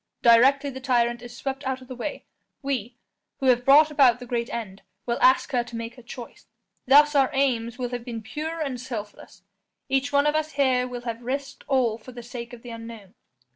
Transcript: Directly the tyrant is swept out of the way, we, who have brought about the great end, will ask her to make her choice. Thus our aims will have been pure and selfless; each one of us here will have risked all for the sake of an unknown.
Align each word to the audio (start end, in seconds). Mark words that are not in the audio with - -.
Directly 0.23 0.71
the 0.71 0.81
tyrant 0.81 1.21
is 1.21 1.37
swept 1.37 1.63
out 1.63 1.79
of 1.79 1.87
the 1.87 1.95
way, 1.95 2.25
we, 2.63 2.95
who 3.37 3.45
have 3.45 3.63
brought 3.63 3.91
about 3.91 4.17
the 4.19 4.25
great 4.25 4.49
end, 4.51 4.81
will 5.05 5.21
ask 5.21 5.51
her 5.51 5.63
to 5.63 5.75
make 5.75 5.93
her 5.93 6.01
choice. 6.01 6.47
Thus 6.87 7.13
our 7.13 7.29
aims 7.33 7.77
will 7.77 7.89
have 7.89 8.03
been 8.03 8.23
pure 8.23 8.61
and 8.61 8.81
selfless; 8.81 9.43
each 9.89 10.11
one 10.11 10.25
of 10.25 10.33
us 10.33 10.53
here 10.53 10.87
will 10.87 11.01
have 11.01 11.21
risked 11.21 11.63
all 11.67 11.99
for 11.99 12.13
the 12.13 12.23
sake 12.23 12.51
of 12.51 12.65
an 12.65 12.71
unknown. 12.71 13.13